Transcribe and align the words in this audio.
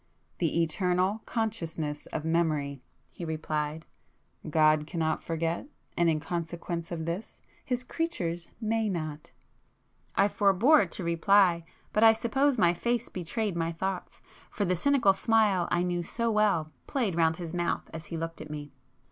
"The 0.39 0.63
eternal 0.63 1.21
consciousness 1.27 2.07
of 2.07 2.25
Memory—" 2.25 2.81
he 3.11 3.23
replied—"God 3.23 4.87
can 4.87 4.99
not 4.99 5.21
forget,—and 5.23 6.09
in 6.09 6.19
consequence 6.19 6.91
of 6.91 7.05
this, 7.05 7.39
His 7.63 7.83
creatures 7.83 8.47
may 8.59 8.89
not!" 8.89 9.29
I 10.15 10.27
forbore 10.27 10.87
to 10.87 11.03
reply, 11.03 11.65
but 11.93 12.03
I 12.03 12.13
suppose 12.13 12.57
my 12.57 12.73
face 12.73 13.09
betrayed 13.09 13.55
my 13.55 13.71
thoughts, 13.71 14.23
for 14.49 14.65
the 14.65 14.75
cynical 14.75 15.13
smile 15.13 15.67
I 15.69 15.83
knew 15.83 16.01
so 16.01 16.31
well 16.31 16.71
played 16.87 17.13
round 17.13 17.35
his 17.35 17.53
mouth 17.53 17.87
as 17.93 18.05
he 18.07 18.17
looked 18.17 18.41
at 18.41 18.49
me. 18.49 18.71